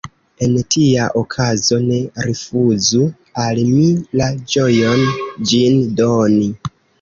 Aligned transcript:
En 0.45 0.53
tia 0.75 1.03
okazo 1.19 1.77
ne 1.89 1.99
rifuzu 2.29 3.03
al 3.43 3.61
mi 3.67 3.85
la 4.23 4.31
ĝojon 4.55 5.05
ĝin 5.53 5.79
doni. 6.01 6.51